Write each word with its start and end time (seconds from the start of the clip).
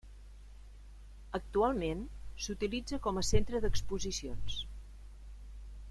Actualment, 1.39 2.01
s'utilitza 2.45 3.01
com 3.09 3.21
a 3.23 3.27
centre 3.29 3.63
d'exposicions. 3.67 4.61